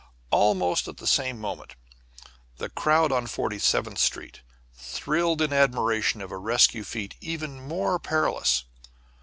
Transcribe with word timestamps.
Almost 0.31 0.87
at 0.87 0.97
the 0.97 1.05
same 1.05 1.39
moment, 1.39 1.75
the 2.57 2.69
crowd 2.69 3.11
on 3.11 3.27
Forty 3.27 3.59
seventh 3.59 3.99
Street 3.99 4.41
thrilled 4.73 5.43
in 5.43 5.53
admiration 5.53 6.21
of 6.21 6.31
a 6.31 6.39
rescue 6.39 6.83
feat 6.83 7.13
even 7.21 7.61
more 7.61 7.99
perilous. 7.99 8.63